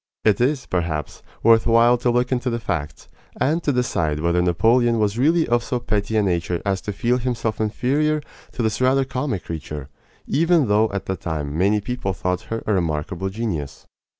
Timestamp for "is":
0.41-0.65